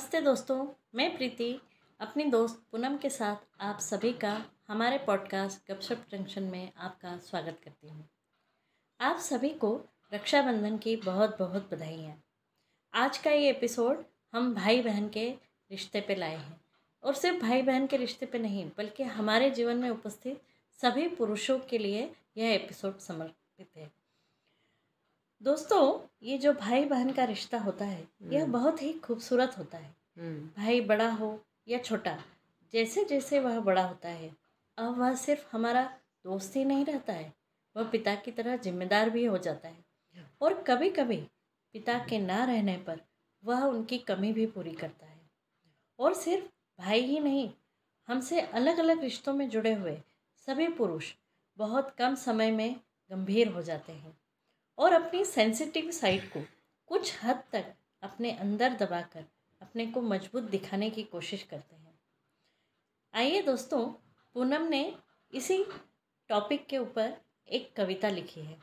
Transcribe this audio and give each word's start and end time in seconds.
नमस्ते 0.00 0.20
दोस्तों, 0.20 0.68
मैं 0.94 1.16
प्रीति, 1.16 1.60
अपनी 2.00 2.24
दोस्त 2.24 2.62
पूनम 2.72 2.96
के 2.96 3.10
साथ 3.10 3.36
आप 3.60 3.78
सभी 3.78 4.12
का 4.12 4.44
हमारे 4.68 4.98
पॉडकास्ट 4.98 5.72
गपशप 5.72 6.06
जंक्शन 6.10 6.42
में 6.42 6.72
आपका 6.78 7.18
स्वागत 7.18 7.58
करती 7.64 7.88
हूँ। 7.88 8.08
आप 9.00 9.16
सभी 9.16 9.48
को 9.48 9.80
रक्षाबंधन 10.14 10.78
की 10.78 10.96
बहुत 10.96 11.38
बहुत 11.38 11.74
बधाई 11.74 11.98
है 11.98 12.22
आज 12.94 13.18
का 13.18 13.30
ये 13.30 13.50
एपिसोड 13.50 14.04
हम 14.32 14.54
भाई 14.54 14.82
बहन 14.82 15.08
के 15.08 15.30
रिश्ते 15.70 16.00
पे 16.00 16.14
लाए 16.14 16.36
हैं। 16.36 16.60
और 17.02 17.14
सिर्फ़ 17.14 17.38
भाई 17.38 17.62
बहन 17.62 17.86
के 17.86 17.96
रिश्ते 17.96 18.26
पे 18.26 18.38
नहीं, 18.38 18.70
बल्कि 18.78 19.02
हमारे 19.02 19.50
जीवन 19.50 19.76
में 19.76 19.90
उपस्थित 19.90 20.42
सभी 20.72 21.08
पुरुषों 21.08 21.58
के 21.58 21.78
लिए 21.78 22.12
यह 22.36 22.54
एपिसोड 22.54 22.98
समर्पित 22.98 23.68
है। 23.76 23.99
दोस्तों 25.42 26.08
ये 26.22 26.38
जो 26.38 26.52
भाई 26.52 26.84
बहन 26.84 27.12
का 27.12 27.24
रिश्ता 27.24 27.58
होता 27.58 27.84
है 27.84 28.08
यह 28.22 28.42
हम्म। 28.42 28.52
बहुत 28.52 28.82
ही 28.82 28.92
खूबसूरत 28.92 29.58
होता 29.58 29.78
है। 29.78 29.94
हम्म। 30.18 30.62
भाई 30.62 30.80
बड़ा 30.80 31.10
हो 31.10 31.44
या 31.68 31.78
छोटा 31.78 32.24
जैसे 32.72 33.04
जैसे 33.04 33.40
वह 33.40 33.60
बड़ा 33.60 33.86
होता 33.86 34.08
है 34.08 34.36
अब 34.78 34.98
वह 34.98 35.14
सिर्फ़ 35.14 35.48
हमारा 35.52 35.84
दोस्त 36.24 36.56
ही 36.56 36.64
नहीं 36.64 36.84
रहता 36.84 37.12
है 37.12 37.32
वह 37.76 37.88
पिता 37.90 38.14
की 38.14 38.30
तरह 38.30 38.56
जिम्मेदार 38.56 39.10
भी 39.10 39.24
हो 39.24 39.38
जाता 39.38 39.68
है। 39.68 39.84
और 40.42 40.62
कभी 40.62 40.90
कभी 40.90 41.16
पिता 41.72 41.98
के 41.98 42.18
ना 42.18 42.44
रहने 42.44 42.76
पर 42.76 43.00
वह 43.44 43.64
उनकी 43.64 43.98
कमी 43.98 44.32
भी 44.32 44.46
पूरी 44.46 44.72
करता 44.72 45.06
है। 45.06 45.20
और 45.98 46.14
सिर्फ़ 46.14 46.44
भाई 46.78 47.00
ही 47.00 47.20
नहीं 47.20 47.50
हमसे 48.08 48.40
अलग 48.40 48.78
अलग 48.78 49.00
रिश्तों 49.00 49.32
में 49.34 49.48
जुड़े 49.48 49.74
हुए 49.74 50.00
सभी 50.46 50.68
पुरुष 50.68 51.12
बहुत 51.58 51.90
कम 51.90 52.14
समय 52.14 52.50
में 52.50 52.80
गंभीर 53.10 53.48
हो 53.48 53.62
जाते 53.62 53.92
हैं। 53.92 54.16
और 54.80 54.92
अपनी 54.92 55.24
सेंसिटिव 55.24 55.90
साइड 55.90 56.32
को 56.32 56.40
कुछ 56.86 57.24
हद 57.24 57.42
तक 57.52 57.74
अपने 58.02 58.32
अंदर 58.32 58.72
दबाकर 58.72 59.24
अपने 59.62 59.86
को 59.86 60.00
मज़बूत 60.00 60.42
दिखाने 60.42 60.90
की 60.90 61.02
कोशिश 61.02 61.42
करते 61.42 61.76
हैं। 61.76 62.00
आइए 63.14 63.42
दोस्तों, 63.42 63.92
पूनम 64.34 64.62
ने 64.62 64.98
इसी 65.34 65.66
टॉपिक 66.28 66.66
के 66.66 66.78
ऊपर 66.78 67.16
एक 67.48 67.76
कविता 67.76 68.08
लिखी 68.08 68.40
है। 68.40 68.58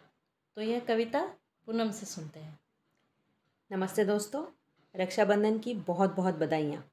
तो 0.56 0.62
यह 0.62 0.80
कविता 0.80 1.26
पूनम 1.66 1.92
से 1.92 2.06
सुनते 2.06 2.40
हैं। 2.40 2.60
नमस्ते 3.72 4.06
दोस्तों, 4.06 4.46
रक्षाबंधन 4.96 5.60
की 5.60 5.74
बहुत 5.74 6.16
बहुत 6.16 6.36
बधाइयाँ। 6.36 6.92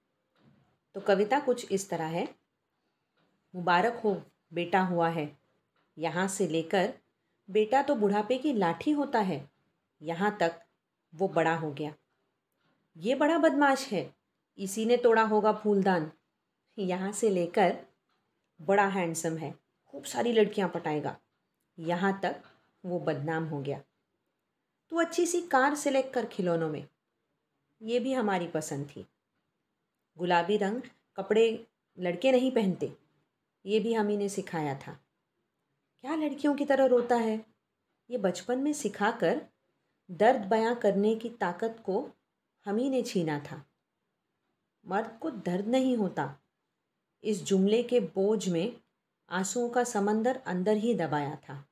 तो 0.95 1.01
कविता 1.01 1.41
कुछ 1.41 1.73
इस 1.73 1.91
तरह 1.91 2.05
है। 2.05 2.35
मुबारक 3.55 4.01
हो, 4.05 4.23
बेटा 4.53 4.81
हुआ 4.81 5.09
है। 5.09 5.39
यहाँ 5.99 6.29
से 6.29 6.49
लेकर 6.49 6.95
बेटा 7.49 7.83
तो 7.83 7.95
बुढ़ापे 7.95 8.39
की 8.39 8.53
लाठी 8.53 8.91
होता 8.91 9.19
है। 9.19 9.51
यहाँ 10.01 10.37
तक 10.41 10.61
वो 11.15 11.29
बड़ा 11.29 11.55
हो 11.57 11.73
गया। 11.73 11.95
ये 12.97 13.15
बड़ा 13.15 13.39
बदमाश 13.39 13.87
है। 13.89 14.15
इसी 14.59 14.85
ने 14.85 14.97
तोड़ा 14.97 15.23
होगा 15.23 15.53
फूलदान। 15.53 16.11
यहाँ 16.79 17.13
से 17.13 17.31
लेकर 17.31 17.77
बड़ा 18.61 18.87
हैंडसम 18.87 19.37
है। 19.37 19.55
खूब 19.85 20.05
सारी 20.05 20.33
लड़कियाँ 20.33 20.69
पटाएगा। 20.69 21.17
यहाँ 21.79 22.21
तक 22.23 22.43
वो 22.85 23.01
बदनाम 23.01 23.45
हो 23.45 23.61
गया। 23.61 23.81
तू 24.91 25.01
अच्छी 25.01 25.27
सी 25.27 25.41
कार 25.41 25.75
सिलेक्ट 25.75 26.13
कर 26.13 26.27
खिलौनों 26.27 26.69
में। 26.69 26.87
ये 27.83 28.01
भी 28.01 28.13
हमारी 28.13 28.47
पसंद 28.47 28.87
थी। 28.87 29.07
गुलाबी 30.17 30.57
रंग 30.57 30.83
कपड़े 31.17 31.67
लड़के 31.99 32.33
नहीं 32.33 32.51
पहनते। 32.51 32.93
ये 33.65 33.81
भी 33.81 33.95
हम 33.95 34.09
ही 34.09 34.17
ने 34.17 34.29
सिखाया 34.29 34.75
था। 34.75 34.99
क्या 36.05 36.15
लड़कियों 36.15 36.55
की 36.55 36.65
तरह 36.65 36.85
रोता 36.85 37.17
है? 37.17 37.47
ये 38.11 38.19
बचपन 38.19 38.59
में 38.59 38.73
सिखाकर 38.73 39.41
दर्द 40.11 40.41
बयां 40.45 40.75
करने 40.75 41.15
की 41.17 41.29
ताकत 41.29 41.83
को 41.87 42.11
हम 42.67 42.77
ही 42.77 42.91
ने 42.91 43.03
छीना 43.03 43.39
था। 43.39 43.65
मर्द 44.87 45.19
को 45.21 45.31
दर्द 45.31 45.67
नहीं 45.67 45.97
होता। 45.97 46.39
इस 47.25 47.43
जुमले 47.43 47.83
के 47.83 48.01
बोझ 48.01 48.49
में 48.49 48.81
आंसुओं 49.31 49.69
का 49.69 49.85
समंदर 49.85 50.37
अंदर 50.37 50.77
ही 50.77 50.95
दबाया 50.95 51.37
था। 51.37 51.69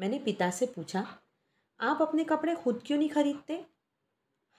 मैंने 0.00 0.18
पिता 0.18 0.50
से 0.50 0.66
पूछा, 0.66 1.18
आप 1.80 2.02
अपने 2.02 2.24
कपड़े 2.24 2.54
खुद 2.54 2.82
क्यों 2.86 2.98
नहीं 2.98 3.08
खरीदते? 3.08 3.66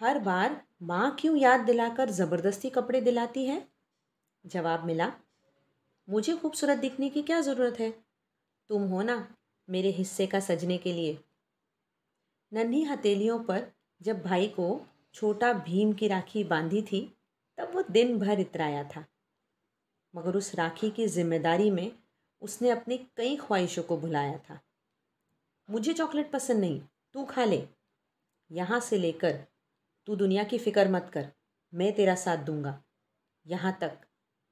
हर 0.01 0.19
बार 0.19 0.61
माँ 0.81 1.15
क्यों 1.19 1.37
याद 1.37 1.59
दिलाकर 1.59 2.09
ज़बरदस्ती 2.09 2.69
कपड़े 2.69 3.01
दिलाती 3.01 3.45
है? 3.45 3.67
जवाब 4.45 4.83
मिला, 4.83 5.13
मुझे 6.09 6.35
खूबसूरत 6.35 6.77
दिखने 6.77 7.09
की 7.09 7.21
क्या 7.21 7.41
ज़रूरत 7.41 7.79
है? 7.79 8.06
तुम 8.69 8.83
हो 8.83 9.01
ना 9.01 9.15
मेरे 9.69 9.89
हिस्से 9.91 10.27
का 10.27 10.39
सजने 10.39 10.77
के 10.77 10.93
लिए। 10.93 11.17
नन्ही 12.51 12.83
हथेलियों 12.83 13.39
पर 13.43 13.65
जब 14.01 14.21
भाई 14.23 14.47
को 14.47 14.85
छोटा 15.13 15.51
भीम 15.53 15.93
की 15.93 16.07
राखी 16.07 16.43
बांधी 16.43 16.81
थी, 16.81 17.01
तब 17.57 17.71
वो 17.73 17.81
दिन 17.81 18.17
भर 18.19 18.39
इतराया 18.39 18.83
था। 18.83 19.05
मगर 20.13 20.35
उस 20.35 20.53
राखी 20.55 20.89
की 20.89 21.07
ज़िम्मेदारी 21.07 21.69
में 21.71 21.91
उसने 22.41 22.69
अपनी 22.69 22.97
कई 23.17 23.35
ख्वाहिशों 23.37 23.83
को 23.83 23.97
भुलाया 23.97 24.37
था। 24.37 24.59
मुझे 25.69 25.93
चॉकलेट 25.93 26.31
पसंद 26.31 26.59
नहीं, 26.59 26.81
तू 27.13 27.25
खा 27.25 27.45
ले। 27.45 27.67
यहाँ 28.51 28.79
से 28.79 28.97
लेकर 28.97 29.39
तू 30.07 30.15
दुनिया 30.15 30.43
की 30.43 30.57
फ़िक्र 30.57 30.89
मत 30.89 31.09
कर, 31.13 31.27
मैं 31.73 31.93
तेरा 31.95 32.15
साथ 32.15 32.37
दूँगा। 32.37 32.81
यहाँ 33.45 33.77
तक 33.81 33.97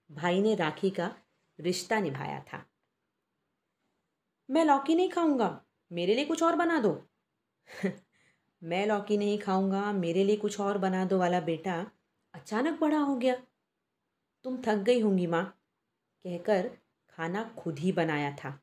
भाई 0.10 0.42
ने 0.42 0.56
राखी 0.56 0.90
का 0.90 1.16
रिश्ता 1.60 2.00
निभाया 2.00 2.40
था। 2.44 2.66
मैं 4.50 4.66
लौकी 4.66 4.96
नहीं 4.96 5.10
खाऊँगा, 5.10 5.66
मेरे 5.92 6.16
लिए 6.16 6.26
कुछ 6.26 6.44
और 6.44 6.56
बना 6.56 6.80
दो। 6.80 7.08
मैं 8.64 8.88
लौकी 8.88 9.18
नहीं 9.18 9.40
खाऊँगा, 9.40 9.92
मेरे 9.92 10.24
लिए 10.24 10.36
कुछ 10.36 10.60
और 10.60 10.78
बना 10.78 11.06
दो 11.06 11.20
वाला 11.20 11.40
बेटा 11.40 11.92
अचानक 12.34 12.80
बड़ा 12.80 13.00
हो 13.00 13.16
गया। 13.16 13.36
तुम 14.44 14.62
थक 14.62 14.76
गई 14.76 15.00
होंगी 15.00 15.28
माँ, 15.28 15.60
कहकर 16.24 16.78
खाना 17.10 17.44
खुद 17.58 17.80
ही 17.80 17.92
बनाया 17.92 18.32
था। 18.32 18.60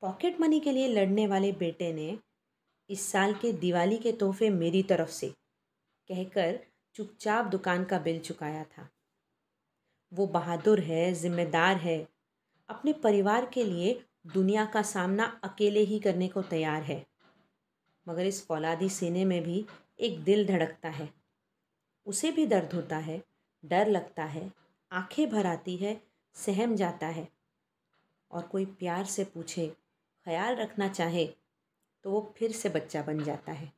पॉकेट 0.00 0.40
मनी 0.40 0.60
के 0.60 0.72
लिए 0.72 0.88
लड़ने 0.88 1.26
वाले 1.26 1.52
बेटे 1.52 1.92
ने 1.92 2.18
इस 2.90 3.12
साल 3.12 3.34
के 3.34 3.52
दिवाली 3.52 3.98
के 3.98 4.12
तोहफे 4.12 4.50
मेरी 4.50 4.82
तरफ़ 4.82 5.10
से, 5.10 5.28
कहकर 6.08 6.60
चुपचाप 6.94 7.44
दुकान 7.44 7.84
का 7.84 7.98
बिल 7.98 8.20
चुकाया 8.20 8.64
था। 8.64 8.88
वो 10.12 10.26
बहादुर 10.26 10.80
है, 10.80 11.12
जिम्मेदार 11.12 11.76
है, 11.76 12.08
अपने 12.68 12.92
परिवार 12.92 13.46
के 13.46 13.64
लिए 13.64 14.04
दुनिया 14.26 14.64
का 14.64 14.82
सामना 14.82 15.40
अकेले 15.44 15.80
ही 15.80 15.98
करने 15.98 16.28
को 16.28 16.42
तैयार 16.42 16.82
है। 16.82 17.06
मगर 18.08 18.26
इस 18.26 18.46
फौलादी 18.46 18.88
सीने 18.88 19.24
में 19.24 19.42
भी 19.42 19.66
एक 20.00 20.24
दिल 20.24 20.46
धड़कता 20.46 20.88
है। 20.88 21.12
उसे 22.06 22.32
भी 22.32 22.46
दर्द 22.46 22.72
होता 22.72 22.96
है, 22.96 23.22
डर 23.64 23.86
लगता 23.86 24.24
है, 24.24 24.52
आँखें 24.92 25.30
भर 25.30 25.46
आती 25.46 25.76
है, 25.76 26.02
सहम 26.34 26.76
जाता 26.76 27.06
है। 27.06 27.28
और 28.30 28.42
कोई 28.42 28.64
प्यार 28.64 29.04
से 29.04 29.24
पूछे, 29.24 29.66
ख्याल 30.26 30.56
रखना 30.56 30.88
चाहे 30.88 31.26
तो 32.04 32.10
वो 32.10 32.34
फिर 32.36 32.52
से 32.52 32.68
बच्चा 32.68 33.02
बन 33.02 33.24
जाता 33.24 33.52
है। 33.52 33.72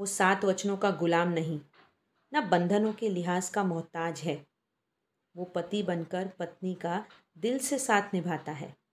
वो 0.00 0.06
सात 0.06 0.44
वचनों 0.44 0.76
का 0.76 0.90
गुलाम 0.90 1.28
नहीं, 1.28 1.60
ना 2.32 2.40
बंधनों 2.40 2.92
के 2.92 3.08
लिहाज 3.08 3.48
का 3.48 3.64
मोहताज 3.64 4.20
है। 4.20 4.46
वो 5.36 5.44
पति 5.44 5.82
बनकर 5.82 6.28
पत्नी 6.28 6.74
का 6.74 7.06
दिल 7.38 7.58
से 7.58 7.78
साथ 7.78 8.14
निभाता 8.14 8.52
है। 8.52 8.83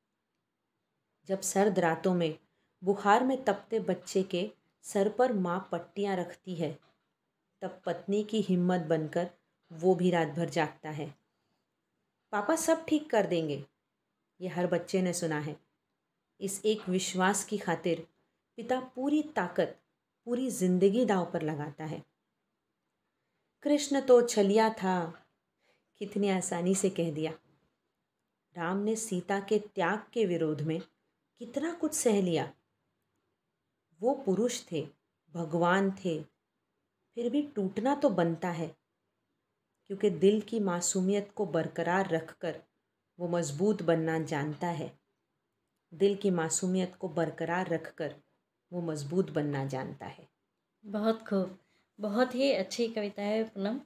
जब 1.29 1.41
सर्द 1.41 1.79
रातों 1.79 2.13
में 2.13 2.37
बुखार 2.81 3.23
में 3.23 3.43
तपते 3.43 3.79
बच्चे 3.79 4.23
के 4.23 4.49
सर 4.85 5.09
पर 5.09 5.33
माँ 5.33 5.59
पट्टियाँ 5.71 6.15
रखती 6.17 6.55
है, 6.55 6.71
तब 7.61 7.81
पत्नी 7.85 8.23
की 8.23 8.41
हिम्मत 8.41 8.81
बनकर 8.81 9.29
वो 9.71 9.95
भी 9.95 10.11
रात 10.11 10.27
भर 10.27 10.49
जागता 10.49 10.89
है। 10.89 11.13
पापा 12.33 12.55
सब 12.55 12.85
ठीक 12.85 13.09
कर 13.09 13.25
देंगे, 13.25 13.63
ये 14.39 14.47
हर 14.47 14.67
बच्चे 14.67 15.01
ने 15.01 15.13
सुना 15.13 15.39
है। 15.39 15.55
इस 16.39 16.61
एक 16.65 16.87
विश्वास 16.89 17.43
की 17.43 17.57
खातिर 17.57 18.05
पिता 18.57 18.79
पूरी 18.95 19.21
ताकत, 19.35 19.77
पूरी 20.27 20.49
ज़िंदगी 20.49 21.05
दाव 21.05 21.25
पर 21.25 21.41
लगाता 21.41 21.85
है। 21.85 22.03
कृष्ण 23.63 24.01
तो 24.01 24.21
छलिया 24.21 24.69
था, 24.73 25.01
कितनी 26.01 26.29
आसानी 26.29 26.75
से 26.75 26.89
कह 26.89 27.11
दिया। 27.11 27.31
राम 28.55 28.77
ने 28.77 28.95
सीता 28.95 29.39
के 29.39 29.59
त्याग 29.59 30.03
के 30.13 30.25
विरोध 30.25 30.61
में 30.61 30.81
कितना 31.41 31.71
कुछ 31.73 31.93
सह 31.93 32.21
लिया। 32.21 32.43
वो 34.01 34.13
पुरुष 34.13 34.59
थे, 34.71 34.81
भगवान 35.33 35.89
थे। 35.91 36.23
फिर 37.17 37.29
भी 37.29 37.41
टूटना 37.55 37.95
तो 37.95 38.09
बनता 38.09 38.49
है, 38.49 38.67
क्योंकि 39.87 40.09
दिल 40.09 40.41
की 40.41 40.59
मासूमियत 40.59 41.31
को 41.35 41.45
बरकरार 41.45 42.09
रखकर 42.09 42.61
वो 43.19 43.27
मज़बूत 43.27 43.81
बनना 43.81 44.19
जानता 44.23 44.67
है। 44.67 44.91
दिल 45.93 46.15
की 46.15 46.29
मासूमियत 46.31 46.95
को 46.95 47.09
बरकरार 47.09 47.69
रखकर 47.69 48.15
वो 48.71 48.81
मज़बूत 48.81 49.31
बनना 49.31 49.65
जानता 49.65 50.05
है। 50.05 50.27
बहुत 50.85 51.27
खूब। 51.27 51.57
बहुत 51.99 52.35
ही 52.35 52.51
अच्छी 52.51 52.87
कविता 52.87 53.21
है 53.21 53.43
पूनम। 53.43 53.81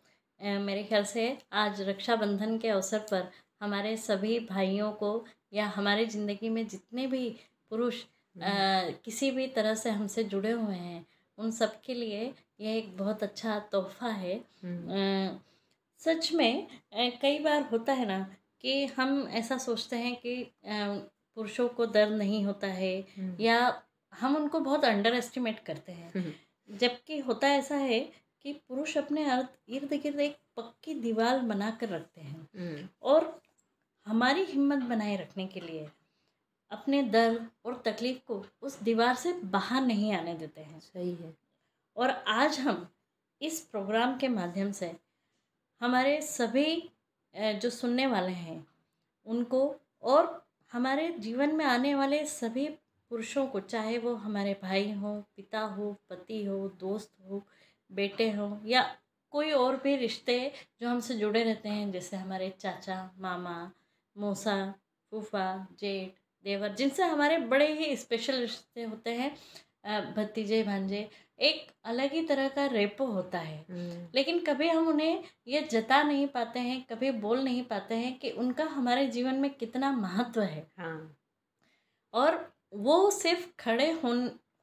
मेरे 0.61 0.83
ख्याल 0.83 1.03
से 1.05 1.37
आज 1.53 1.81
रक्षाबंधन 1.81 2.57
के 2.57 2.69
अवसर 2.69 2.99
पर 2.99 3.31
हमारे 3.61 3.95
सभी 3.97 4.39
भाइयों 4.39 4.91
को 4.91 5.25
या 5.55 5.65
हमारी 5.67 6.05
ज़िंदगी 6.05 6.49
में 6.49 6.67
जितने 6.67 7.07
भी 7.07 7.29
पुरुष 7.69 8.03
किसी 9.05 9.31
भी 9.31 9.47
तरह 9.47 9.75
से 9.75 9.89
हमसे 9.89 10.23
जुड़े 10.23 10.51
हुए 10.51 10.75
हैं 10.75 11.05
उन 11.37 11.51
सब 11.51 11.81
के 11.81 11.93
लिए 11.93 12.33
यह 12.59 12.75
एक 12.77 12.97
बहुत 12.97 13.23
अच्छा 13.23 13.59
तोहफा 13.59 14.07
है। 14.07 14.35
हम्म, 14.63 15.35
अ, 15.35 15.39
सच 15.99 16.31
में 16.33 16.67
कई 16.93 17.39
बार 17.39 17.61
होता 17.61 17.93
है 17.93 18.05
ना 18.05 18.19
कि 18.61 18.85
हम 18.85 19.27
ऐसा 19.31 19.57
सोचते 19.57 19.95
हैं 19.95 20.15
कि 20.15 20.51
पुरुषों 20.65 21.67
को 21.69 21.85
दर्द 21.85 22.13
नहीं 22.13 22.45
होता 22.45 22.67
है 22.67 22.95
हम्म, 23.17 23.35
या 23.39 23.83
हम 24.13 24.35
उनको 24.35 24.59
बहुत 24.59 24.85
अंडर 24.85 25.13
एस्टिमेट 25.13 25.59
करते 25.59 25.91
हैं। 25.91 26.11
हम्म, 26.15 26.77
जबकि 26.77 27.19
होता 27.19 27.47
ऐसा 27.47 27.75
है 27.75 27.99
कि 28.41 28.53
पुरुष 28.53 28.97
अपने 28.97 29.23
अर्थ 29.29 29.49
इर्द 29.69 29.93
गिर्द 29.93 30.19
एक 30.19 30.37
पक्की 30.57 30.93
दीवार 30.93 31.39
बना 31.39 31.71
कर 31.71 31.89
रखते 31.89 32.21
हैं। 32.21 32.47
हम्म, 32.57 32.87
और 33.01 33.41
हमारी 34.05 34.43
हिम्मत 34.43 34.79
बनाए 34.79 35.15
रखने 35.17 35.45
के 35.47 35.59
लिए 35.59 35.87
अपने 36.71 37.01
दर्द 37.03 37.47
और 37.65 37.81
तकलीफ़ 37.85 38.17
को 38.27 38.45
उस 38.61 38.79
दीवार 38.83 39.15
से 39.15 39.31
बाहर 39.33 39.81
नहीं 39.81 40.13
आने 40.13 40.33
देते 40.33 40.61
हैं। 40.61 40.79
सही 40.79 41.13
है। 41.15 41.33
और 41.97 42.09
आज 42.09 42.59
हम 42.59 42.87
इस 43.41 43.59
प्रोग्राम 43.61 44.17
के 44.17 44.27
माध्यम 44.27 44.71
से 44.71 44.95
हमारे 45.81 46.21
सभी 46.21 46.91
जो 47.35 47.69
सुनने 47.69 48.07
वाले 48.07 48.31
हैं 48.31 48.65
उनको 49.27 49.75
और 50.03 50.45
हमारे 50.71 51.09
जीवन 51.19 51.55
में 51.55 51.65
आने 51.65 51.95
वाले 51.95 52.25
सभी 52.25 52.67
पुरुषों 53.11 53.47
को 53.47 53.59
चाहे 53.59 53.97
वो 53.97 54.13
हमारे 54.15 54.59
भाई 54.61 54.91
हों 54.91 55.19
पिता 55.35 55.59
हो 55.59 55.95
पति 56.09 56.43
हो 56.45 56.67
दोस्त 56.69 57.11
हो 57.21 57.43
बेटे 57.91 58.29
हो 58.31 58.59
या 58.65 58.83
कोई 59.31 59.51
और 59.51 59.75
भी 59.77 59.95
रिश्ते 59.95 60.37
जो 60.81 60.89
हमसे 60.89 61.17
जुड़े 61.17 61.43
रहते 61.43 61.69
हैं 61.69 61.91
जैसे 61.91 62.17
हमारे 62.17 62.49
चाचा 62.49 63.09
मामा 63.19 63.71
मौसा 64.15 64.55
फूफा 65.11 65.67
जेठ 65.79 66.19
देवर 66.45 66.73
जिनसे 66.75 67.03
हमारे 67.03 67.37
बड़े 67.37 67.71
ही 67.73 67.95
स्पेशल 67.95 68.39
रिश्ते 68.39 68.83
होते 68.83 69.09
हैं 69.09 69.35
भतीजे 70.15 70.63
भांजे 70.63 71.09
एक 71.39 71.71
अलग 71.85 72.11
ही 72.11 72.21
तरह 72.25 72.47
का 72.47 72.65
रेपो 72.65 73.05
होता 73.05 73.39
है। 73.39 73.57
हम्म, 73.69 74.07
लेकिन 74.15 74.39
कभी 74.39 74.67
हम 74.69 74.87
उन्हें 74.87 75.23
ये 75.47 75.61
जता 75.61 76.01
नहीं 76.03 76.27
पाते 76.27 76.59
हैं 76.59 76.81
कभी 76.89 77.11
बोल 77.11 77.43
नहीं 77.43 77.63
पाते 77.63 77.95
हैं 77.95 78.17
कि 78.19 78.31
उनका 78.31 78.63
हमारे 78.63 79.05
जीवन 79.07 79.35
में 79.35 79.53
कितना 79.53 79.91
महत्व 79.91 80.41
है। 80.41 80.67
हाँ। 80.77 81.17
और 82.13 82.53
वो 82.73 83.09
सिर्फ़ 83.11 83.47
खड़े 83.59 83.91
हो 83.91 84.13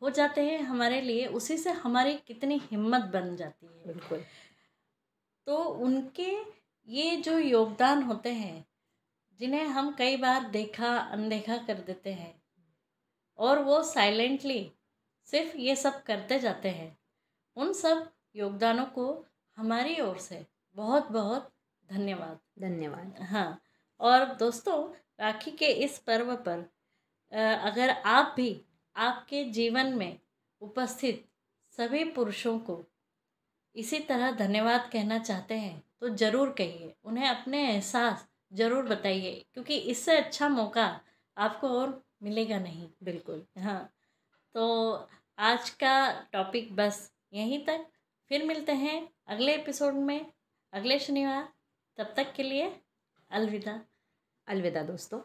हो 0.02 0.10
जाते 0.10 0.40
हैं 0.40 0.60
हमारे 0.60 1.00
लिए 1.00 1.26
उसी 1.26 1.56
से 1.58 1.70
हमारी 1.70 2.14
कितनी 2.26 2.60
हिम्मत 2.70 3.02
बन 3.02 3.37
जाती 3.37 3.66
है। 3.66 3.87
बिल्कुल। 3.87 4.25
तो 5.46 5.56
उनके 5.56 6.31
ये 6.88 7.16
जो 7.16 7.38
योगदान 7.38 8.02
होते 8.02 8.32
हैं 8.32 8.64
जिन्हें 9.40 9.64
हम 9.67 9.93
कई 9.94 10.17
बार 10.17 10.44
देखा 10.50 10.96
अनदेखा 10.96 11.56
कर 11.58 11.79
देते 11.82 12.12
हैं। 12.12 12.34
और 13.38 13.58
वो 13.58 13.82
साइलेंटली 13.84 14.70
सिर्फ़ 15.29 15.56
ये 15.58 15.76
सब 15.76 16.02
करते 16.02 16.38
जाते 16.38 16.69
हैं। 16.70 16.96
उन 17.56 17.73
सब 17.73 18.11
योगदानों 18.37 18.84
को 18.88 19.06
हमारी 19.56 20.00
ओर 20.00 20.19
से 20.19 20.44
बहुत 20.76 21.11
बहुत 21.11 21.50
धन्यवाद। 21.88 22.38
धन्यवाद। 22.61 23.23
हाँ 23.23 23.61
और 24.00 24.25
दोस्तों 24.37 24.82
राखी 25.20 25.50
के 25.50 25.67
इस 25.84 25.99
पर्व 25.99 26.34
पर 26.38 26.64
अगर 27.32 27.90
आप 27.90 28.32
भी 28.37 28.64
आपके 28.96 29.44
जीवन 29.52 29.93
में 29.94 30.19
उपस्थित 30.62 31.25
सभी 31.79 32.05
पुरुषों 32.06 32.58
को 32.61 32.82
इसी 33.76 33.99
तरह 34.00 34.31
धन्यवाद 34.37 34.88
कहना 34.93 35.19
चाहते 35.19 35.55
हैं 35.55 35.82
तो 36.00 36.08
ज़रूर 36.17 36.50
कहिए। 36.50 36.94
उन्हें 37.05 37.29
अपने 37.29 37.62
एहसास 37.64 38.26
ज़रूर 38.52 38.84
बताइए 38.87 39.34
क्योंकि 39.54 39.76
इससे 39.90 40.16
अच्छा 40.16 40.49
मौका 40.49 40.84
आपको 41.37 41.69
और 41.81 42.02
मिलेगा 42.22 42.58
नहीं। 42.58 42.88
बिल्कुल। 43.04 43.44
हाँ 43.58 43.93
तो 44.54 44.66
आज 45.38 45.70
का 45.82 45.94
टॉपिक 46.32 46.75
बस 46.76 47.10
यहीं 47.32 47.64
तक। 47.66 47.87
फिर 48.31 48.44
मिलते 48.46 48.72
हैं 48.75 49.08
अगले 49.28 49.54
एपिसोड 49.54 49.94
में 49.96 50.26
अगले 50.72 50.99
शनिवार। 50.99 51.49
तब 51.99 52.12
तक 52.16 52.32
के 52.37 52.43
लिए 52.43 52.72
अलविदा। 53.31 53.81
अलविदा 54.49 54.82
दोस्तों। 54.82 55.20